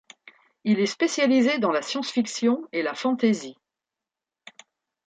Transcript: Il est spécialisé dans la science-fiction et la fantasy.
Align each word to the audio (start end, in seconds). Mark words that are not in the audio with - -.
Il 0.63 0.79
est 0.79 0.87
spécialisé 0.87 1.59
dans 1.59 1.71
la 1.71 1.83
science-fiction 1.83 2.67
et 2.71 2.81
la 2.81 2.95
fantasy. 2.95 3.55